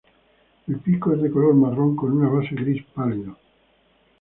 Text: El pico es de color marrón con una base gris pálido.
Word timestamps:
El 0.65 0.77
pico 0.79 1.13
es 1.13 1.21
de 1.21 1.29
color 1.29 1.53
marrón 1.53 1.95
con 1.95 2.11
una 2.17 2.27
base 2.27 2.55
gris 2.55 2.83
pálido. 2.95 3.37